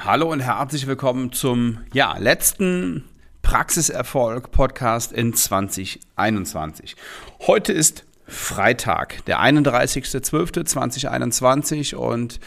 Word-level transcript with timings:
Hallo 0.00 0.32
und 0.32 0.40
herzlich 0.40 0.88
willkommen 0.88 1.30
zum 1.30 1.78
ja, 1.92 2.18
letzten 2.18 3.04
Praxiserfolg 3.42 4.50
Podcast 4.50 5.12
in 5.12 5.32
2021. 5.32 6.96
Heute 7.46 7.72
ist 7.72 8.04
Freitag, 8.26 9.24
der 9.26 9.40
31.12.2021 9.40 11.94
und 11.94 12.40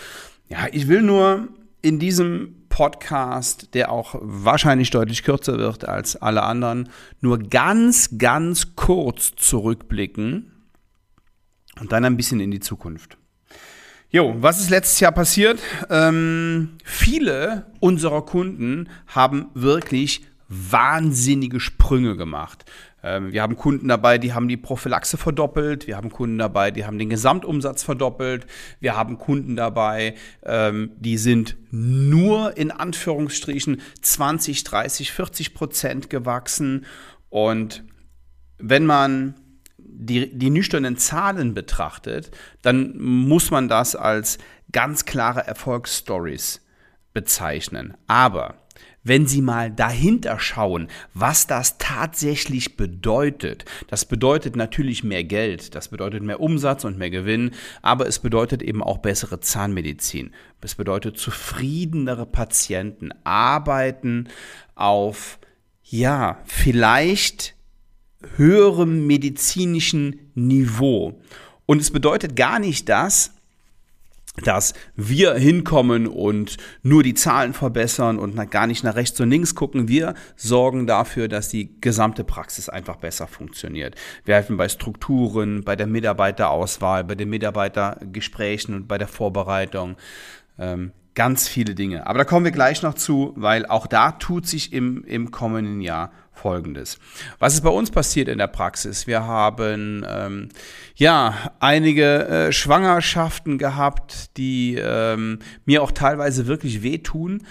ja, 0.50 0.68
ich 0.74 0.90
will 0.90 1.02
nur 1.02 1.48
in 1.82 1.98
diesem 1.98 2.66
Podcast, 2.68 3.74
der 3.74 3.90
auch 3.90 4.16
wahrscheinlich 4.20 4.90
deutlich 4.90 5.24
kürzer 5.24 5.58
wird 5.58 5.88
als 5.88 6.18
alle 6.18 6.44
anderen, 6.44 6.90
nur 7.22 7.40
ganz, 7.40 8.18
ganz 8.18 8.76
kurz 8.76 9.32
zurückblicken 9.38 10.52
und 11.80 11.94
dann 11.94 12.04
ein 12.04 12.18
bisschen 12.18 12.42
in 12.42 12.52
die 12.52 12.60
Zukunft. 12.60 13.18
Jo, 14.12 14.36
was 14.40 14.60
ist 14.60 14.72
letztes 14.72 15.00
Jahr 15.00 15.12
passiert? 15.12 15.60
Ähm, 15.92 16.78
viele 16.84 17.68
unserer 17.80 18.24
Kunden 18.26 18.90
haben 19.06 19.52
wirklich 19.54 20.26
wahnsinnige 20.48 21.60
Sprünge 21.60 22.18
gemacht. 22.18 22.66
Ähm, 23.04 23.32
wir 23.32 23.44
haben 23.44 23.56
Kunden 23.56 23.88
dabei, 23.88 24.18
die 24.18 24.34
haben 24.34 24.48
die 24.48 24.58
Prophylaxe 24.58 25.18
verdoppelt. 25.18 25.86
Wir 25.86 25.96
haben 25.96 26.10
Kunden 26.10 26.40
dabei, 26.40 26.72
die 26.72 26.88
haben 26.88 26.98
den 26.98 27.12
Gesamtumsatz 27.12 27.84
verdoppelt. 27.84 28.48
Wir 28.80 28.98
haben 28.98 29.20
Kunden 29.20 29.56
dabei, 29.56 30.16
ähm, 30.44 30.94
die 30.98 31.20
sind 31.20 31.56
nur 31.70 32.58
in 32.58 32.72
Anführungsstrichen 32.72 33.80
20, 34.02 34.64
30, 34.64 35.12
40 35.12 35.54
Prozent 35.54 36.10
gewachsen. 36.10 36.88
Und 37.30 37.84
wenn 38.58 38.88
man 38.88 39.36
die, 40.00 40.38
die 40.38 40.50
nüchternen 40.50 40.98
Zahlen 40.98 41.54
betrachtet, 41.54 42.32
dann 42.62 42.98
muss 42.98 43.52
man 43.52 43.68
das 43.68 43.96
als 43.96 44.38
ganz 44.72 45.06
klare 45.06 45.46
Erfolgsstories 45.46 46.62
bezeichnen. 47.14 47.96
Aber 48.08 48.56
wenn 49.04 49.28
Sie 49.28 49.42
mal 49.42 49.72
dahinter 49.72 50.40
schauen, 50.40 50.88
was 51.14 51.48
das 51.48 51.78
tatsächlich 51.78 52.78
bedeutet, 52.78 53.66
das 53.88 54.06
bedeutet 54.06 54.56
natürlich 54.56 55.04
mehr 55.04 55.24
Geld, 55.24 55.76
das 55.76 55.90
bedeutet 55.90 56.24
mehr 56.24 56.40
Umsatz 56.40 56.86
und 56.86 56.98
mehr 56.98 57.10
Gewinn, 57.10 57.52
aber 57.82 58.08
es 58.08 58.20
bedeutet 58.20 58.62
eben 58.62 58.84
auch 58.84 59.00
bessere 59.00 59.40
Zahnmedizin. 59.40 60.32
Es 60.62 60.76
bedeutet 60.76 61.18
zufriedenere 61.18 62.26
Patienten, 62.26 63.12
arbeiten 63.24 64.30
auf, 64.76 65.40
ja, 65.84 66.40
vielleicht 66.46 67.56
höherem 68.36 69.08
medizinischen 69.08 70.32
Niveau. 70.36 71.22
Und 71.66 71.82
es 71.82 71.92
bedeutet 71.92 72.36
gar 72.36 72.60
nicht 72.60 72.90
das, 72.90 73.34
dass 74.44 74.74
wir 74.96 75.34
hinkommen 75.34 76.08
und 76.08 76.58
nur 76.82 77.04
die 77.04 77.14
Zahlen 77.14 77.54
verbessern 77.54 78.20
und 78.20 78.36
gar 78.52 78.68
nicht 78.68 78.84
nach 78.84 78.96
rechts 78.96 79.20
und 79.20 79.30
links 79.30 79.56
gucken. 79.56 79.88
Wir 79.88 80.14
sorgen 80.36 80.88
dafür, 80.88 81.28
dass 81.28 81.50
die 81.50 81.80
gesamte 81.82 82.24
Praxis 82.24 82.70
einfach 82.70 82.98
besser 82.98 83.28
funktioniert. 83.28 83.96
Wir 84.26 84.36
helfen 84.36 84.58
bei 84.58 84.70
Strukturen, 84.70 85.64
bei 85.64 85.76
der 85.76 85.88
Mitarbeiterauswahl, 85.88 87.04
bei 87.04 87.16
den 87.16 87.30
Mitarbeitergesprächen 87.30 88.76
und 88.76 88.88
bei 88.88 88.98
der 88.98 89.08
Vorbereitung. 89.08 89.96
Ähm, 90.60 90.92
ganz 91.16 91.48
viele 91.48 91.76
Dinge. 91.76 92.08
Aber 92.08 92.20
da 92.20 92.24
kommen 92.26 92.46
wir 92.46 92.52
gleich 92.52 92.82
noch 92.82 92.94
zu, 92.94 93.34
weil 93.36 93.66
auch 93.66 93.88
da 93.88 94.12
tut 94.14 94.48
sich 94.48 94.72
im, 94.72 95.04
im 95.04 95.32
kommenden 95.32 95.82
Jahr 95.82 96.12
Folgendes. 96.32 96.98
Was 97.40 97.56
ist 97.56 97.62
bei 97.62 97.70
uns 97.70 97.92
passiert 97.92 98.30
in 98.30 98.38
der 98.38 98.48
Praxis? 98.48 99.06
Wir 99.06 99.26
haben 99.26 100.06
ähm, 100.08 100.50
ja 100.96 101.52
einige 101.60 102.28
äh, 102.28 102.52
Schwangerschaften 102.54 103.58
gehabt, 103.58 104.38
die 104.38 104.76
ähm, 104.76 105.40
mir 105.66 105.84
auch 105.84 105.92
teilweise 105.92 106.48
wirklich 106.48 106.82
wehtun. 106.82 107.44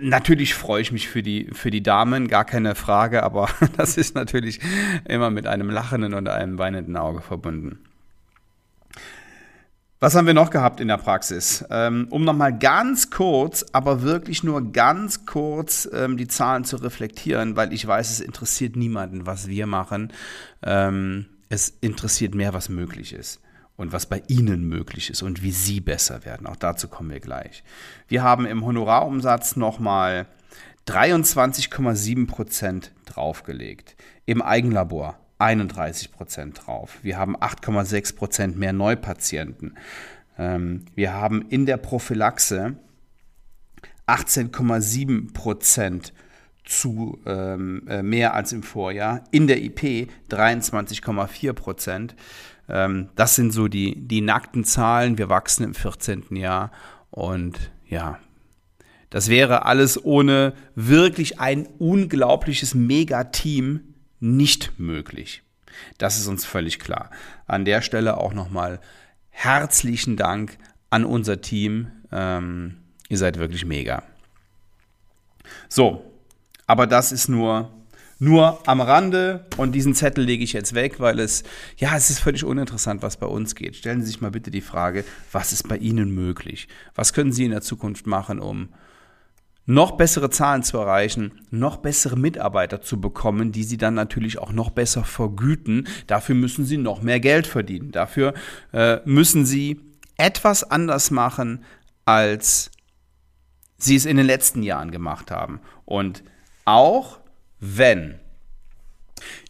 Natürlich 0.00 0.54
freue 0.54 0.82
ich 0.82 0.90
mich 0.90 1.08
für 1.08 1.22
die, 1.22 1.48
für 1.52 1.70
die 1.70 1.82
Damen, 1.82 2.26
gar 2.26 2.44
keine 2.44 2.74
Frage, 2.74 3.22
aber 3.22 3.48
das 3.76 3.96
ist 3.96 4.16
natürlich 4.16 4.58
immer 5.08 5.30
mit 5.30 5.46
einem 5.46 5.70
lachenden 5.70 6.14
und 6.14 6.28
einem 6.28 6.58
weinenden 6.58 6.96
Auge 6.96 7.20
verbunden. 7.20 7.87
Was 10.00 10.14
haben 10.14 10.28
wir 10.28 10.34
noch 10.34 10.50
gehabt 10.50 10.78
in 10.78 10.86
der 10.86 10.96
Praxis? 10.96 11.64
Ähm, 11.70 12.06
um 12.10 12.22
nochmal 12.22 12.56
ganz 12.56 13.10
kurz, 13.10 13.66
aber 13.72 14.02
wirklich 14.02 14.44
nur 14.44 14.70
ganz 14.70 15.26
kurz 15.26 15.88
ähm, 15.92 16.16
die 16.16 16.28
Zahlen 16.28 16.62
zu 16.62 16.76
reflektieren, 16.76 17.56
weil 17.56 17.72
ich 17.72 17.84
weiß, 17.84 18.08
es 18.10 18.20
interessiert 18.20 18.76
niemanden, 18.76 19.26
was 19.26 19.48
wir 19.48 19.66
machen. 19.66 20.12
Ähm, 20.62 21.26
es 21.48 21.70
interessiert 21.80 22.36
mehr, 22.36 22.54
was 22.54 22.68
möglich 22.68 23.12
ist 23.12 23.40
und 23.74 23.92
was 23.92 24.06
bei 24.06 24.22
Ihnen 24.28 24.68
möglich 24.68 25.10
ist 25.10 25.22
und 25.22 25.42
wie 25.42 25.50
Sie 25.50 25.80
besser 25.80 26.24
werden. 26.24 26.46
Auch 26.46 26.56
dazu 26.56 26.86
kommen 26.86 27.10
wir 27.10 27.20
gleich. 27.20 27.64
Wir 28.06 28.22
haben 28.22 28.46
im 28.46 28.64
Honorarumsatz 28.64 29.56
nochmal 29.56 30.26
23,7 30.86 32.28
Prozent 32.28 32.92
draufgelegt. 33.04 33.96
Im 34.26 34.42
Eigenlabor 34.42 35.18
31 35.38 36.12
Prozent 36.12 36.66
drauf. 36.66 36.98
Wir 37.02 37.16
haben 37.16 37.36
8,6 37.36 38.16
Prozent 38.16 38.58
mehr 38.58 38.72
Neupatienten. 38.72 39.76
Ähm, 40.36 40.84
wir 40.94 41.12
haben 41.12 41.42
in 41.48 41.66
der 41.66 41.76
Prophylaxe 41.76 42.76
18,7 44.06 45.32
Prozent 45.32 46.12
zu 46.64 47.18
ähm, 47.24 47.82
äh, 47.88 48.02
mehr 48.02 48.34
als 48.34 48.52
im 48.52 48.62
Vorjahr. 48.62 49.24
In 49.30 49.46
der 49.46 49.62
IP 49.62 50.10
23,4 50.30 51.52
Prozent. 51.52 52.16
Ähm, 52.68 53.08
das 53.14 53.34
sind 53.34 53.52
so 53.52 53.68
die, 53.68 54.06
die 54.06 54.20
nackten 54.20 54.64
Zahlen. 54.64 55.18
Wir 55.18 55.28
wachsen 55.28 55.64
im 55.64 55.74
14. 55.74 56.36
Jahr 56.36 56.70
und 57.10 57.70
ja, 57.86 58.18
das 59.10 59.28
wäre 59.28 59.64
alles 59.64 60.04
ohne 60.04 60.52
wirklich 60.74 61.40
ein 61.40 61.66
unglaubliches 61.78 62.74
Megateam 62.74 63.94
nicht 64.20 64.78
möglich. 64.78 65.42
Das 65.98 66.18
ist 66.18 66.26
uns 66.26 66.44
völlig 66.44 66.78
klar. 66.78 67.10
An 67.46 67.64
der 67.64 67.82
Stelle 67.82 68.16
auch 68.16 68.32
nochmal 68.32 68.80
herzlichen 69.30 70.16
Dank 70.16 70.58
an 70.90 71.04
unser 71.04 71.40
Team. 71.40 71.88
Ähm, 72.10 72.78
ihr 73.08 73.18
seid 73.18 73.38
wirklich 73.38 73.64
mega. 73.64 74.02
So, 75.68 76.04
aber 76.66 76.86
das 76.86 77.12
ist 77.12 77.28
nur 77.28 77.70
nur 78.20 78.66
am 78.68 78.80
Rande 78.80 79.46
und 79.58 79.72
diesen 79.72 79.94
Zettel 79.94 80.24
lege 80.24 80.42
ich 80.42 80.52
jetzt 80.52 80.74
weg, 80.74 80.98
weil 80.98 81.20
es, 81.20 81.44
ja, 81.76 81.96
es 81.96 82.10
ist 82.10 82.18
völlig 82.18 82.44
uninteressant, 82.44 83.00
was 83.00 83.16
bei 83.16 83.26
uns 83.26 83.54
geht. 83.54 83.76
Stellen 83.76 84.00
Sie 84.00 84.08
sich 84.08 84.20
mal 84.20 84.32
bitte 84.32 84.50
die 84.50 84.60
Frage, 84.60 85.04
was 85.30 85.52
ist 85.52 85.68
bei 85.68 85.76
Ihnen 85.76 86.12
möglich? 86.12 86.66
Was 86.96 87.12
können 87.12 87.30
Sie 87.30 87.44
in 87.44 87.52
der 87.52 87.60
Zukunft 87.60 88.08
machen, 88.08 88.40
um 88.40 88.70
noch 89.68 89.92
bessere 89.98 90.30
Zahlen 90.30 90.62
zu 90.62 90.78
erreichen, 90.78 91.42
noch 91.50 91.76
bessere 91.76 92.16
Mitarbeiter 92.16 92.80
zu 92.80 93.02
bekommen, 93.02 93.52
die 93.52 93.64
sie 93.64 93.76
dann 93.76 93.92
natürlich 93.92 94.38
auch 94.38 94.50
noch 94.50 94.70
besser 94.70 95.04
vergüten. 95.04 95.86
Dafür 96.06 96.34
müssen 96.34 96.64
sie 96.64 96.78
noch 96.78 97.02
mehr 97.02 97.20
Geld 97.20 97.46
verdienen. 97.46 97.92
Dafür 97.92 98.32
äh, 98.72 99.00
müssen 99.04 99.44
sie 99.44 99.78
etwas 100.16 100.64
anders 100.64 101.10
machen, 101.10 101.64
als 102.06 102.70
sie 103.76 103.94
es 103.94 104.06
in 104.06 104.16
den 104.16 104.24
letzten 104.24 104.62
Jahren 104.62 104.90
gemacht 104.90 105.30
haben. 105.30 105.60
Und 105.84 106.24
auch 106.64 107.20
wenn 107.60 108.18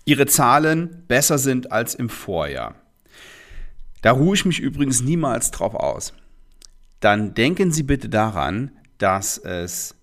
ihre 0.05 0.27
Zahlen 0.27 1.05
besser 1.06 1.39
sind 1.39 1.71
als 1.71 1.95
im 1.95 2.09
Vorjahr, 2.09 2.75
da 4.03 4.11
ruhe 4.11 4.35
ich 4.35 4.45
mich 4.45 4.59
übrigens 4.59 5.00
niemals 5.00 5.53
drauf 5.53 5.77
aus, 5.77 6.12
dann 6.99 7.35
denken 7.35 7.71
Sie 7.71 7.85
bitte 7.85 8.09
daran, 8.09 8.73
dass 8.99 9.39
es 9.39 9.95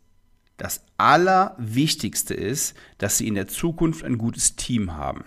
das 0.57 0.85
Allerwichtigste 0.97 2.33
ist, 2.33 2.75
dass 2.97 3.17
sie 3.17 3.27
in 3.27 3.35
der 3.35 3.47
Zukunft 3.47 4.03
ein 4.03 4.17
gutes 4.17 4.55
Team 4.55 4.95
haben. 4.95 5.25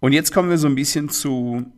Und 0.00 0.12
jetzt 0.12 0.32
kommen 0.32 0.50
wir 0.50 0.58
so 0.58 0.66
ein 0.66 0.74
bisschen 0.74 1.08
zu 1.08 1.72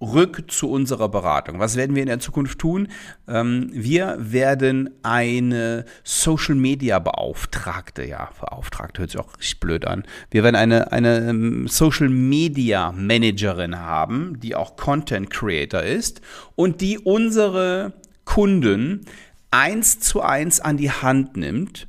rück 0.00 0.50
zu 0.50 0.70
unserer 0.70 1.08
Beratung. 1.08 1.58
Was 1.58 1.76
werden 1.76 1.94
wir 1.94 2.02
in 2.02 2.08
der 2.08 2.20
Zukunft 2.20 2.58
tun? 2.58 2.88
Ähm, 3.28 3.70
wir 3.72 4.16
werden 4.18 4.90
eine 5.02 5.84
Social 6.04 6.54
Media 6.54 6.98
Beauftragte, 6.98 8.04
ja, 8.04 8.30
Beauftragte 8.40 9.00
hört 9.00 9.10
sich 9.10 9.20
auch 9.20 9.36
richtig 9.38 9.60
blöd 9.60 9.86
an. 9.86 10.04
Wir 10.30 10.42
werden 10.42 10.56
eine, 10.56 10.92
eine 10.92 11.28
ähm, 11.28 11.68
Social 11.68 12.08
Media 12.08 12.92
Managerin 12.92 13.78
haben, 13.78 14.40
die 14.40 14.54
auch 14.54 14.76
Content 14.76 15.30
Creator 15.30 15.82
ist 15.82 16.22
und 16.56 16.80
die 16.80 16.98
unsere 16.98 17.92
Kunden 18.24 19.04
eins 19.50 20.00
zu 20.00 20.22
eins 20.22 20.60
an 20.60 20.76
die 20.76 20.90
Hand 20.90 21.36
nimmt, 21.36 21.88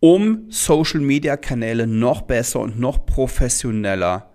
um 0.00 0.50
Social-Media-Kanäle 0.50 1.86
noch 1.86 2.22
besser 2.22 2.60
und 2.60 2.78
noch 2.78 3.06
professioneller 3.06 4.30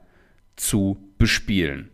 zu 0.55 0.97
bespielen. 1.17 1.91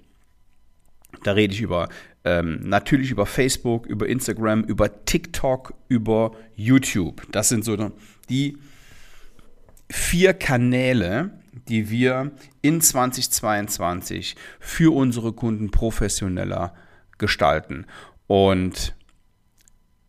Da 1.23 1.33
rede 1.33 1.53
ich 1.53 1.61
über 1.61 1.89
ähm, 2.25 2.61
natürlich 2.63 3.11
über 3.11 3.25
Facebook, 3.27 3.85
über 3.85 4.07
Instagram, 4.07 4.63
über 4.63 5.05
TikTok, 5.05 5.75
über 5.87 6.31
YouTube. 6.55 7.21
Das 7.31 7.49
sind 7.49 7.63
so 7.63 7.91
die 8.29 8.57
vier 9.91 10.33
Kanäle, 10.33 11.39
die 11.69 11.89
wir 11.91 12.31
in 12.61 12.81
2022 12.81 14.35
für 14.59 14.93
unsere 14.93 15.33
Kunden 15.33 15.69
professioneller 15.69 16.73
gestalten. 17.19 17.85
Und 18.25 18.95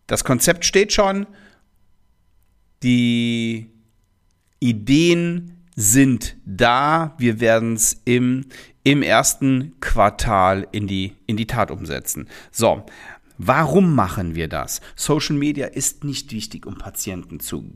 das 0.06 0.25
Konzept 0.25 0.64
steht 0.64 0.93
schon, 0.93 1.26
die 2.82 3.70
Ideen 4.61 5.56
sind 5.75 6.37
da, 6.44 7.14
wir 7.19 7.41
werden 7.41 7.75
es 7.75 8.00
im, 8.05 8.47
im 8.82 9.03
ersten 9.03 9.79
Quartal 9.81 10.67
in 10.73 10.87
die, 10.87 11.14
in 11.26 11.37
die 11.37 11.47
Tat 11.47 11.70
umsetzen. 11.70 12.29
So, 12.50 12.87
warum 13.37 13.94
machen 13.94 14.35
wir 14.35 14.49
das? 14.49 14.81
Social 14.94 15.37
Media 15.37 15.67
ist 15.67 16.05
nicht 16.05 16.32
wichtig, 16.32 16.67
um 16.67 16.79
Patienten 16.79 17.41
zu 17.41 17.70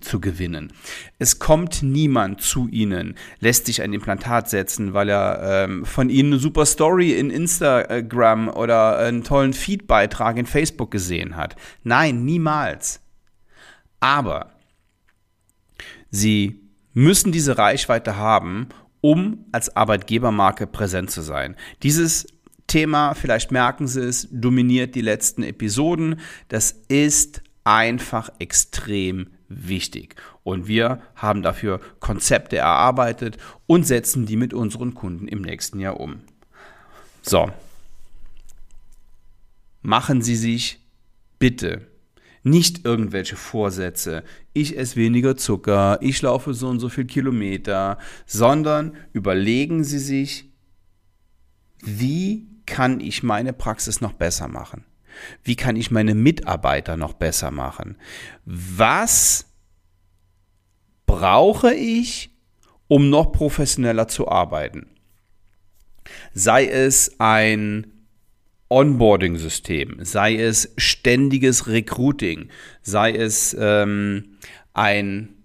zu 0.00 0.20
gewinnen. 0.20 0.72
Es 1.18 1.38
kommt 1.38 1.82
niemand 1.82 2.40
zu 2.40 2.68
ihnen, 2.68 3.16
lässt 3.40 3.66
sich 3.66 3.82
ein 3.82 3.92
Implantat 3.92 4.48
setzen, 4.48 4.94
weil 4.94 5.10
er 5.10 5.64
ähm, 5.64 5.84
von 5.84 6.08
ihnen 6.08 6.32
eine 6.32 6.40
super 6.40 6.64
Story 6.64 7.12
in 7.12 7.30
Instagram 7.30 8.48
oder 8.48 8.98
einen 8.98 9.22
tollen 9.22 9.52
Feed-Beitrag 9.52 10.38
in 10.38 10.46
Facebook 10.46 10.90
gesehen 10.90 11.36
hat. 11.36 11.56
Nein, 11.82 12.24
niemals. 12.24 13.00
Aber 14.00 14.52
sie 16.10 16.60
müssen 16.94 17.32
diese 17.32 17.58
Reichweite 17.58 18.16
haben, 18.16 18.68
um 19.02 19.46
als 19.52 19.76
Arbeitgebermarke 19.76 20.66
präsent 20.66 21.10
zu 21.10 21.20
sein. 21.20 21.56
Dieses 21.82 22.26
Thema, 22.66 23.14
vielleicht 23.14 23.50
merken 23.50 23.88
Sie 23.88 24.00
es, 24.00 24.28
dominiert 24.30 24.94
die 24.94 25.00
letzten 25.00 25.42
Episoden. 25.42 26.20
Das 26.48 26.70
ist 26.88 27.42
einfach 27.64 28.30
extrem 28.38 29.28
wichtig. 29.50 30.14
Und 30.42 30.66
wir 30.66 31.02
haben 31.14 31.42
dafür 31.42 31.80
Konzepte 31.98 32.56
erarbeitet 32.56 33.36
und 33.66 33.86
setzen 33.86 34.24
die 34.24 34.36
mit 34.36 34.54
unseren 34.54 34.94
Kunden 34.94 35.28
im 35.28 35.42
nächsten 35.42 35.80
Jahr 35.80 36.00
um. 36.00 36.20
So. 37.20 37.50
Machen 39.82 40.22
Sie 40.22 40.36
sich 40.36 40.78
bitte 41.38 41.86
nicht 42.42 42.84
irgendwelche 42.84 43.36
Vorsätze, 43.36 44.24
ich 44.52 44.78
esse 44.78 44.96
weniger 44.96 45.36
Zucker, 45.36 45.98
ich 46.00 46.22
laufe 46.22 46.54
so 46.54 46.68
und 46.68 46.80
so 46.80 46.88
viel 46.88 47.04
Kilometer, 47.04 47.98
sondern 48.26 48.96
überlegen 49.12 49.84
Sie 49.84 49.98
sich, 49.98 50.50
wie 51.82 52.48
kann 52.66 53.00
ich 53.00 53.22
meine 53.22 53.52
Praxis 53.52 54.00
noch 54.00 54.12
besser 54.12 54.48
machen? 54.48 54.84
Wie 55.42 55.56
kann 55.56 55.76
ich 55.76 55.90
meine 55.90 56.14
Mitarbeiter 56.14 56.96
noch 56.96 57.12
besser 57.12 57.50
machen? 57.50 57.96
Was 58.44 59.46
brauche 61.06 61.74
ich, 61.74 62.30
um 62.88 63.10
noch 63.10 63.32
professioneller 63.32 64.08
zu 64.08 64.28
arbeiten? 64.28 64.88
Sei 66.32 66.66
es 66.66 67.18
ein 67.18 67.86
Onboarding-System, 68.68 70.04
sei 70.04 70.36
es 70.36 70.72
ständiges 70.76 71.66
Recruiting, 71.66 72.48
sei 72.82 73.12
es 73.12 73.56
ähm, 73.58 74.36
ein 74.72 75.40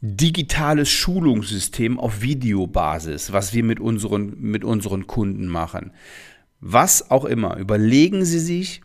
digitales 0.00 0.90
Schulungssystem 0.90 1.98
auf 1.98 2.20
Videobasis, 2.20 3.32
was 3.32 3.52
wir 3.54 3.64
mit 3.64 3.80
unseren, 3.80 4.38
mit 4.38 4.64
unseren 4.64 5.06
Kunden 5.06 5.46
machen. 5.48 5.92
Was 6.60 7.10
auch 7.10 7.24
immer, 7.24 7.56
überlegen 7.56 8.24
Sie 8.24 8.38
sich, 8.38 8.82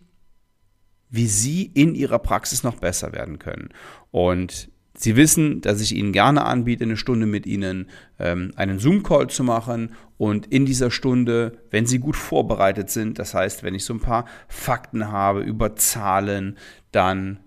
wie 1.14 1.28
Sie 1.28 1.64
in 1.64 1.94
Ihrer 1.94 2.18
Praxis 2.18 2.64
noch 2.64 2.78
besser 2.78 3.14
werden 3.14 3.38
können. 3.38 3.70
Und 4.10 4.70
Sie 4.96 5.16
wissen, 5.16 5.62
dass 5.62 5.80
ich 5.80 5.96
Ihnen 5.96 6.12
gerne 6.12 6.44
anbiete, 6.44 6.84
eine 6.84 6.98
Stunde 6.98 7.28
mit 7.28 7.46
Ihnen 7.46 7.88
ähm, 8.20 8.52
einen 8.56 8.80
Zoom-Call 8.80 9.30
zu 9.30 9.44
machen 9.44 9.94
und 10.18 10.48
in 10.48 10.66
dieser 10.66 10.90
Stunde, 10.90 11.60
wenn 11.70 11.86
Sie 11.86 12.00
gut 12.00 12.16
vorbereitet 12.16 12.90
sind, 12.90 13.20
das 13.20 13.36
heißt, 13.36 13.62
wenn 13.62 13.76
ich 13.76 13.86
so 13.86 13.94
ein 13.94 14.00
paar 14.00 14.26
Fakten 14.48 15.12
habe 15.12 15.42
über 15.42 15.76
Zahlen, 15.76 16.58
dann 16.92 17.40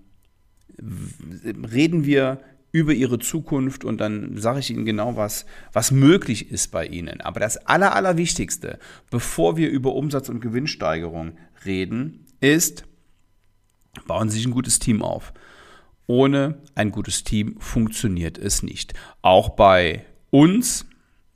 reden 0.78 2.04
wir 2.04 2.40
über 2.70 2.92
Ihre 2.92 3.18
Zukunft 3.18 3.84
und 3.84 4.00
dann 4.00 4.36
sage 4.36 4.60
ich 4.60 4.70
Ihnen 4.70 4.84
genau, 4.84 5.16
was, 5.16 5.44
was 5.72 5.90
möglich 5.90 6.52
ist 6.52 6.70
bei 6.70 6.86
Ihnen. 6.86 7.20
Aber 7.20 7.40
das 7.40 7.56
Aller, 7.66 7.96
Allerwichtigste, 7.96 8.78
bevor 9.10 9.56
wir 9.56 9.70
über 9.70 9.94
Umsatz- 9.94 10.28
und 10.28 10.40
Gewinnsteigerung 10.40 11.32
reden, 11.64 12.26
ist, 12.40 12.84
bauen 14.04 14.28
Sie 14.28 14.38
sich 14.38 14.46
ein 14.46 14.52
gutes 14.52 14.78
Team 14.78 15.02
auf. 15.02 15.32
Ohne 16.06 16.58
ein 16.74 16.92
gutes 16.92 17.24
Team 17.24 17.56
funktioniert 17.58 18.38
es 18.38 18.62
nicht. 18.62 18.94
Auch 19.22 19.50
bei 19.50 20.06
uns, 20.30 20.86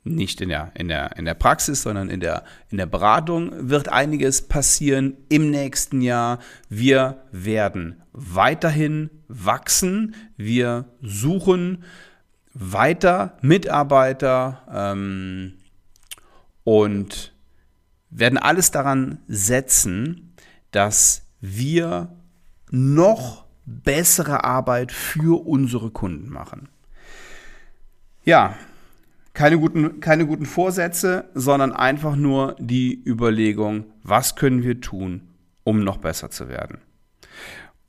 nicht 0.03 0.41
in 0.41 0.49
der, 0.49 0.71
in 0.75 0.87
der, 0.87 1.17
in 1.17 1.25
der 1.25 1.33
Praxis, 1.33 1.83
sondern 1.83 2.09
in 2.09 2.19
der, 2.19 2.43
in 2.69 2.77
der 2.77 2.85
Beratung 2.85 3.69
wird 3.69 3.89
einiges 3.89 4.47
passieren 4.47 5.17
im 5.29 5.51
nächsten 5.51 6.01
Jahr. 6.01 6.39
Wir 6.69 7.23
werden 7.31 8.01
weiterhin 8.13 9.09
wachsen. 9.27 10.15
Wir 10.37 10.85
suchen 11.01 11.83
weiter 12.53 13.37
Mitarbeiter 13.41 14.63
ähm, 14.73 15.53
und 16.63 17.33
werden 18.09 18.37
alles 18.37 18.71
daran 18.71 19.19
setzen, 19.27 20.35
dass 20.71 21.27
wir 21.39 22.09
noch 22.71 23.45
bessere 23.65 24.43
Arbeit 24.43 24.91
für 24.91 25.45
unsere 25.45 25.91
Kunden 25.91 26.29
machen. 26.29 26.69
Ja, 28.23 28.55
keine 29.33 29.57
guten, 29.57 29.99
keine 29.99 30.25
guten 30.25 30.45
Vorsätze, 30.45 31.25
sondern 31.33 31.71
einfach 31.71 32.15
nur 32.15 32.55
die 32.59 33.01
Überlegung, 33.05 33.85
was 34.03 34.35
können 34.35 34.63
wir 34.63 34.81
tun, 34.81 35.21
um 35.63 35.83
noch 35.83 35.97
besser 35.97 36.29
zu 36.29 36.49
werden. 36.49 36.79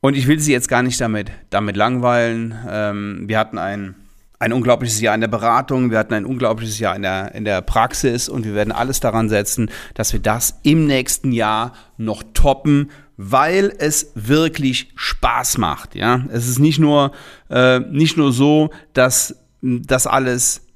Und 0.01 0.17
ich 0.17 0.27
will 0.27 0.39
Sie 0.39 0.53
jetzt 0.53 0.69
gar 0.69 0.83
nicht 0.83 1.01
damit, 1.01 1.31
damit 1.51 1.77
langweilen. 1.77 2.57
Ähm, 2.69 3.25
wir 3.29 3.39
hatten 3.39 3.59
ein, 3.59 3.95
ein 4.39 4.53
unglaubliches 4.53 5.01
Jahr 5.01 5.15
in 5.15 5.21
der 5.21 5.29
Beratung, 5.29 5.91
wir 5.91 5.99
hatten 5.99 6.15
ein 6.15 6.27
unglaubliches 6.27 6.79
Jahr 6.79 6.97
in 6.97 7.03
der, 7.03 7.35
in 7.35 7.45
der 7.45 7.61
Praxis 7.61 8.29
und 8.29 8.45
wir 8.45 8.55
werden 8.55 8.73
alles 8.73 9.01
daran 9.01 9.29
setzen, 9.29 9.71
dass 9.95 10.13
wir 10.13 10.21
das 10.21 10.59
im 10.65 10.87
nächsten 10.87 11.31
Jahr 11.31 11.73
noch 11.99 12.25
toppen, 12.35 12.91
weil 13.17 13.73
es 13.79 14.13
wirklich 14.15 14.93
Spaß 14.97 15.59
macht. 15.59 15.95
Ja, 15.95 16.25
es 16.31 16.49
ist 16.49 16.59
nicht 16.59 16.79
nur 16.79 17.13
äh, 17.51 17.81
nicht 17.81 18.17
nur 18.17 18.33
so, 18.33 18.71
dass 18.93 19.37
das 19.61 20.07
alles 20.07 20.67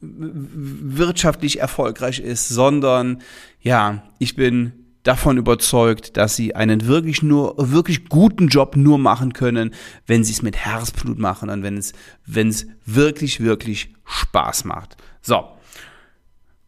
wirtschaftlich 0.00 1.60
erfolgreich 1.60 2.20
ist, 2.20 2.48
sondern 2.48 3.22
ja, 3.60 4.02
ich 4.18 4.36
bin 4.36 4.72
davon 5.02 5.38
überzeugt, 5.38 6.16
dass 6.16 6.36
sie 6.36 6.54
einen 6.54 6.86
wirklich 6.86 7.22
nur 7.22 7.54
wirklich 7.56 8.08
guten 8.08 8.48
Job 8.48 8.76
nur 8.76 8.98
machen 8.98 9.32
können, 9.32 9.72
wenn 10.06 10.24
sie 10.24 10.32
es 10.32 10.42
mit 10.42 10.56
Herzblut 10.56 11.18
machen 11.18 11.48
und 11.48 11.62
wenn 11.62 11.76
es 11.76 11.92
wenn 12.26 12.48
es 12.48 12.66
wirklich 12.84 13.40
wirklich 13.40 13.94
Spaß 14.04 14.64
macht. 14.64 14.96
So. 15.22 15.44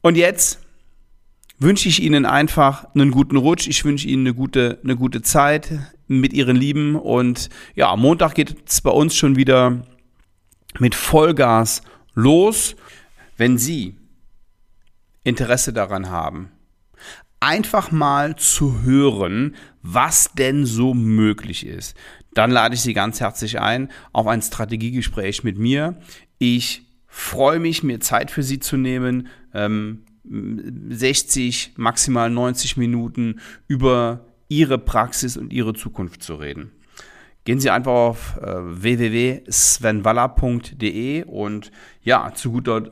Und 0.01 0.17
jetzt 0.17 0.61
wünsche 1.59 1.89
ich 1.89 2.03
Ihnen 2.03 2.25
einfach 2.25 2.87
einen 2.95 3.11
guten 3.11 3.37
Rutsch. 3.37 3.69
Ich 3.69 3.85
wünsche 3.85 4.09
Ihnen 4.09 4.27
eine 4.27 4.35
gute, 4.35 4.79
eine 4.83 4.97
gute 4.97 5.23
Zeit 5.23 5.79
mit 6.07 6.33
Ihren 6.33 6.57
Lieben. 6.57 6.97
Und 6.97 7.49
ja, 7.75 7.95
Montag 7.97 8.35
geht 8.35 8.57
es 8.67 8.81
bei 8.81 8.91
uns 8.91 9.15
schon 9.15 9.37
wieder 9.37 9.85
mit 10.79 10.95
Vollgas 10.95 11.83
los. 12.15 12.77
Wenn 13.37 13.59
Sie 13.59 13.97
Interesse 15.25 15.73
daran 15.73 16.11
haben, 16.11 16.51
einfach 17.41 17.91
mal 17.91 18.37
zu 18.37 18.83
hören, 18.83 19.55
was 19.83 20.33
denn 20.35 20.67
so 20.67 20.95
möglich 20.95 21.67
ist, 21.67 21.97
dann 22.35 22.51
lade 22.51 22.75
ich 22.75 22.81
Sie 22.81 22.95
ganz 22.95 23.21
herzlich 23.21 23.61
ein 23.61 23.91
auf 24.13 24.27
ein 24.27 24.43
Strategiegespräch 24.43 25.45
mit 25.45 25.59
mir. 25.59 25.99
Ich 26.39 26.83
freue 27.07 27.59
mich, 27.59 27.83
mir 27.83 28.01
Zeit 28.01 28.31
für 28.31 28.43
Sie 28.43 28.61
zu 28.61 28.77
nehmen. 28.77 29.29
Ähm, 29.55 30.05
60, 30.91 31.73
maximal 31.77 32.31
90 32.31 32.77
Minuten 32.77 33.41
über 33.67 34.27
Ihre 34.49 34.79
Praxis 34.79 35.37
und 35.37 35.53
Ihre 35.53 35.75
Zukunft 35.75 36.23
zu 36.23 36.37
reden. 36.37 36.71
Gehen 37.45 37.61
Sie 37.61 37.71
einfach 37.71 37.93
auf 37.93 38.37
äh, 38.43 38.47
www.svenwaller.de 38.47 41.25
und 41.25 41.71
ja, 42.03 42.33
zu 42.35 42.53
guter 42.53 42.91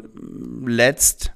Letzt 0.64 1.32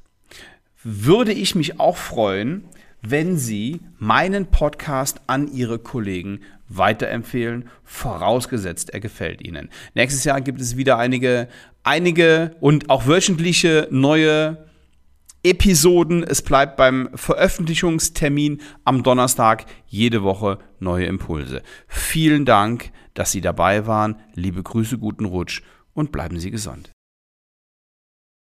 würde 0.83 1.33
ich 1.33 1.55
mich 1.55 1.79
auch 1.79 1.99
freuen, 1.99 2.65
wenn 3.03 3.37
Sie 3.37 3.81
meinen 3.99 4.47
Podcast 4.47 5.21
an 5.27 5.53
Ihre 5.53 5.79
Kollegen 5.79 6.41
weiterempfehlen, 6.69 7.69
vorausgesetzt 7.85 8.91
er 8.91 9.01
gefällt 9.01 9.47
Ihnen. 9.47 9.69
Nächstes 9.95 10.25
Jahr 10.25 10.41
gibt 10.41 10.61
es 10.61 10.77
wieder 10.77 10.99
einige, 10.99 11.49
einige 11.83 12.57
und 12.61 12.89
auch 12.89 13.07
wöchentliche 13.07 13.89
neue 13.91 14.70
Episoden. 15.43 16.23
Es 16.23 16.43
bleibt 16.43 16.77
beim 16.77 17.09
Veröffentlichungstermin 17.15 18.61
am 18.85 19.03
Donnerstag 19.03 19.67
jede 19.87 20.23
Woche 20.23 20.59
neue 20.79 21.07
Impulse. 21.07 21.63
Vielen 21.89 22.45
Dank, 22.45 22.93
dass 23.15 23.33
Sie 23.33 23.41
dabei 23.41 23.87
waren. 23.87 24.17
Liebe 24.35 24.63
Grüße, 24.63 24.99
guten 24.99 25.25
Rutsch 25.25 25.63
und 25.95 26.13
bleiben 26.13 26.39
Sie 26.39 26.51
gesund. 26.51 26.93